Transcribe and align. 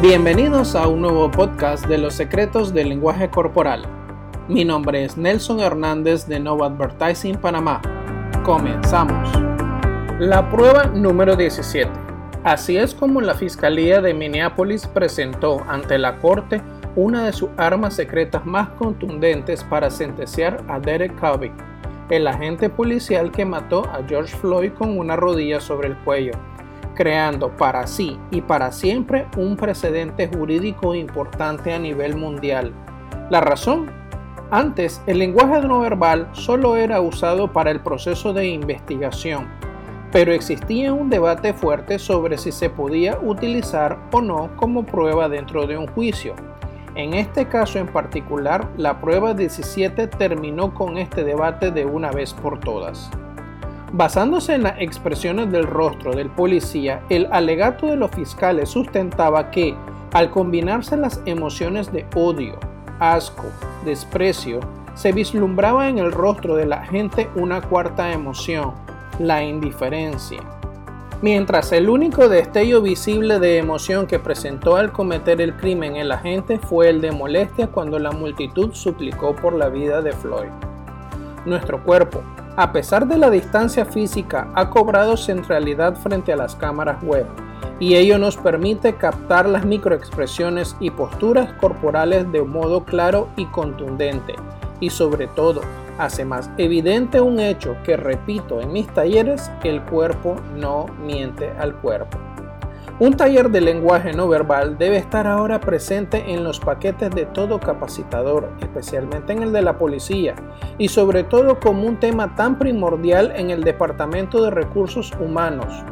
Bienvenidos 0.00 0.76
a 0.76 0.86
un 0.86 1.00
nuevo 1.02 1.28
podcast 1.28 1.84
de 1.86 1.98
los 1.98 2.14
secretos 2.14 2.72
del 2.72 2.90
lenguaje 2.90 3.28
corporal. 3.30 3.82
Mi 4.46 4.64
nombre 4.64 5.02
es 5.02 5.16
Nelson 5.16 5.58
Hernández 5.58 6.28
de 6.28 6.38
Nova 6.38 6.66
Advertising 6.66 7.34
Panamá. 7.34 7.82
Comenzamos. 8.44 9.28
La 10.20 10.48
prueba 10.50 10.84
número 10.84 11.34
17. 11.34 11.90
Así 12.44 12.76
es 12.76 12.94
como 12.94 13.20
la 13.20 13.34
Fiscalía 13.34 14.00
de 14.00 14.14
Minneapolis 14.14 14.86
presentó 14.86 15.64
ante 15.66 15.98
la 15.98 16.18
Corte 16.18 16.62
una 16.94 17.24
de 17.24 17.32
sus 17.32 17.50
armas 17.56 17.94
secretas 17.94 18.46
más 18.46 18.68
contundentes 18.78 19.64
para 19.64 19.90
sentenciar 19.90 20.62
a 20.68 20.78
Derek 20.78 21.20
Chauvin, 21.20 21.54
el 22.08 22.28
agente 22.28 22.70
policial 22.70 23.32
que 23.32 23.44
mató 23.44 23.84
a 23.86 24.04
George 24.06 24.36
Floyd 24.36 24.74
con 24.74 24.96
una 24.96 25.16
rodilla 25.16 25.60
sobre 25.60 25.88
el 25.88 25.96
cuello 26.04 26.34
creando 26.98 27.50
para 27.56 27.86
sí 27.86 28.18
y 28.32 28.40
para 28.40 28.72
siempre 28.72 29.28
un 29.36 29.56
precedente 29.56 30.26
jurídico 30.26 30.96
importante 30.96 31.72
a 31.72 31.78
nivel 31.78 32.16
mundial. 32.16 32.72
La 33.30 33.40
razón 33.40 33.88
antes, 34.50 35.00
el 35.06 35.20
lenguaje 35.20 35.60
no 35.60 35.78
verbal 35.78 36.28
solo 36.32 36.74
era 36.74 37.00
usado 37.00 37.52
para 37.52 37.70
el 37.70 37.78
proceso 37.78 38.32
de 38.32 38.48
investigación, 38.48 39.46
pero 40.10 40.32
existía 40.32 40.92
un 40.92 41.08
debate 41.08 41.52
fuerte 41.52 42.00
sobre 42.00 42.36
si 42.36 42.50
se 42.50 42.68
podía 42.68 43.16
utilizar 43.22 43.96
o 44.10 44.20
no 44.20 44.50
como 44.56 44.84
prueba 44.84 45.28
dentro 45.28 45.68
de 45.68 45.78
un 45.78 45.86
juicio. 45.86 46.34
En 46.96 47.14
este 47.14 47.46
caso 47.46 47.78
en 47.78 47.86
particular, 47.86 48.68
la 48.76 49.00
prueba 49.00 49.34
17 49.34 50.08
terminó 50.08 50.74
con 50.74 50.98
este 50.98 51.22
debate 51.22 51.70
de 51.70 51.84
una 51.84 52.10
vez 52.10 52.34
por 52.34 52.58
todas. 52.58 53.08
Basándose 53.92 54.54
en 54.54 54.64
las 54.64 54.80
expresiones 54.80 55.50
del 55.50 55.66
rostro 55.66 56.14
del 56.14 56.28
policía, 56.28 57.00
el 57.08 57.26
alegato 57.32 57.86
de 57.86 57.96
los 57.96 58.10
fiscales 58.10 58.68
sustentaba 58.68 59.50
que, 59.50 59.74
al 60.12 60.30
combinarse 60.30 60.96
las 60.98 61.22
emociones 61.24 61.90
de 61.90 62.04
odio, 62.14 62.58
asco, 62.98 63.46
desprecio, 63.86 64.60
se 64.94 65.12
vislumbraba 65.12 65.88
en 65.88 65.98
el 65.98 66.12
rostro 66.12 66.54
de 66.54 66.66
la 66.66 66.84
gente 66.84 67.30
una 67.34 67.62
cuarta 67.62 68.12
emoción, 68.12 68.74
la 69.18 69.42
indiferencia. 69.42 70.40
Mientras 71.22 71.72
el 71.72 71.88
único 71.88 72.28
destello 72.28 72.82
visible 72.82 73.38
de 73.38 73.58
emoción 73.58 74.06
que 74.06 74.18
presentó 74.18 74.76
al 74.76 74.92
cometer 74.92 75.40
el 75.40 75.56
crimen 75.56 75.96
el 75.96 76.12
agente 76.12 76.58
fue 76.58 76.90
el 76.90 77.00
de 77.00 77.10
molestia 77.10 77.68
cuando 77.68 77.98
la 77.98 78.12
multitud 78.12 78.70
suplicó 78.72 79.34
por 79.34 79.54
la 79.54 79.68
vida 79.68 80.02
de 80.02 80.12
Floyd. 80.12 80.50
Nuestro 81.44 81.82
cuerpo, 81.82 82.22
a 82.58 82.72
pesar 82.72 83.06
de 83.06 83.16
la 83.18 83.30
distancia 83.30 83.84
física, 83.84 84.48
ha 84.52 84.68
cobrado 84.68 85.16
centralidad 85.16 85.94
frente 85.94 86.32
a 86.32 86.36
las 86.36 86.56
cámaras 86.56 87.00
web 87.04 87.24
y 87.78 87.94
ello 87.94 88.18
nos 88.18 88.36
permite 88.36 88.96
captar 88.96 89.48
las 89.48 89.64
microexpresiones 89.64 90.74
y 90.80 90.90
posturas 90.90 91.52
corporales 91.52 92.32
de 92.32 92.40
un 92.40 92.50
modo 92.50 92.84
claro 92.84 93.28
y 93.36 93.46
contundente 93.46 94.34
y 94.80 94.90
sobre 94.90 95.28
todo 95.28 95.60
hace 95.98 96.24
más 96.24 96.50
evidente 96.58 97.20
un 97.20 97.38
hecho 97.38 97.76
que 97.84 97.96
repito 97.96 98.60
en 98.60 98.72
mis 98.72 98.88
talleres, 98.88 99.52
el 99.62 99.80
cuerpo 99.82 100.34
no 100.56 100.86
miente 101.00 101.52
al 101.60 101.76
cuerpo. 101.76 102.18
Un 103.00 103.16
taller 103.16 103.48
de 103.50 103.60
lenguaje 103.60 104.12
no 104.12 104.26
verbal 104.26 104.76
debe 104.76 104.96
estar 104.96 105.28
ahora 105.28 105.60
presente 105.60 106.32
en 106.32 106.42
los 106.42 106.58
paquetes 106.58 107.10
de 107.10 107.26
todo 107.26 107.60
capacitador, 107.60 108.50
especialmente 108.60 109.32
en 109.32 109.44
el 109.44 109.52
de 109.52 109.62
la 109.62 109.78
policía, 109.78 110.34
y 110.78 110.88
sobre 110.88 111.22
todo 111.22 111.60
como 111.60 111.86
un 111.86 112.00
tema 112.00 112.34
tan 112.34 112.58
primordial 112.58 113.32
en 113.36 113.50
el 113.50 113.62
Departamento 113.62 114.42
de 114.42 114.50
Recursos 114.50 115.12
Humanos. 115.20 115.84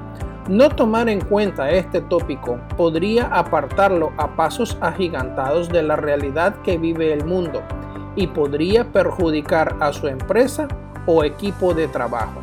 No 0.49 0.69
tomar 0.71 1.09
en 1.09 1.21
cuenta 1.21 1.71
este 1.71 2.01
tópico 2.01 2.59
podría 2.77 3.27
apartarlo 3.27 4.11
a 4.17 4.34
pasos 4.34 4.77
agigantados 4.81 5.69
de 5.69 5.84
la 5.84 5.95
realidad 5.95 6.57
que 6.65 6.77
vive 6.77 7.12
el 7.12 7.25
mundo 7.25 7.62
y 8.17 8.27
podría 8.27 8.84
perjudicar 8.84 9.77
a 9.79 9.93
su 9.93 10.09
empresa 10.09 10.67
o 11.06 11.23
equipo 11.23 11.73
de 11.73 11.87
trabajo. 11.87 12.41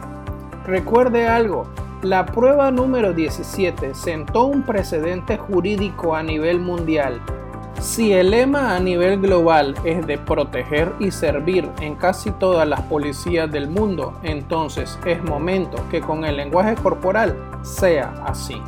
Recuerde 0.65 1.27
algo, 1.27 1.67
la 2.03 2.25
prueba 2.25 2.69
número 2.69 3.13
17 3.13 3.93
sentó 3.93 4.43
un 4.43 4.63
precedente 4.63 5.37
jurídico 5.37 6.15
a 6.15 6.21
nivel 6.21 6.59
mundial. 6.59 7.21
Si 7.79 8.11
el 8.11 8.31
lema 8.31 8.75
a 8.75 8.79
nivel 8.79 9.21
global 9.21 9.73
es 9.85 10.05
de 10.05 10.17
proteger 10.17 10.93
y 10.99 11.11
servir 11.11 11.69
en 11.79 11.95
casi 11.95 12.31
todas 12.31 12.67
las 12.67 12.81
policías 12.81 13.49
del 13.49 13.69
mundo, 13.69 14.13
entonces 14.21 14.99
es 15.05 15.23
momento 15.23 15.77
que 15.89 16.01
con 16.01 16.25
el 16.25 16.35
lenguaje 16.35 16.75
corporal 16.75 17.37
sea 17.61 18.13
así. 18.25 18.61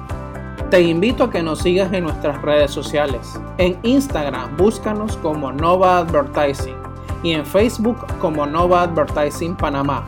Te 0.70 0.82
invito 0.82 1.26
a 1.26 1.30
que 1.30 1.44
nos 1.44 1.60
sigas 1.60 1.92
en 1.92 2.06
nuestras 2.06 2.42
redes 2.42 2.72
sociales. 2.72 3.38
En 3.58 3.78
Instagram 3.84 4.56
búscanos 4.56 5.18
como 5.18 5.52
Nova 5.52 6.00
Advertising 6.00 6.76
y 7.22 7.34
en 7.34 7.46
Facebook 7.46 7.98
como 8.20 8.46
Nova 8.46 8.84
Advertising 8.84 9.56
Panamá. 9.56 10.06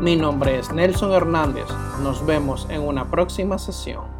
Mi 0.00 0.16
nombre 0.16 0.58
es 0.58 0.72
Nelson 0.72 1.12
Hernández. 1.12 1.66
Nos 2.02 2.24
vemos 2.24 2.66
en 2.70 2.80
una 2.80 3.10
próxima 3.10 3.58
sesión. 3.58 4.19